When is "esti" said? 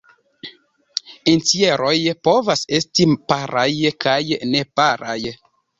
2.81-3.09